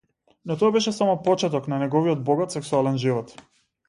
Но 0.45 0.53
тоа 0.61 0.69
беше 0.75 0.93
само 0.99 1.13
почеток 1.27 1.67
на 1.73 1.79
неговиот 1.83 2.23
богат 2.31 2.57
сексуален 2.57 2.99
живот. 3.05 3.37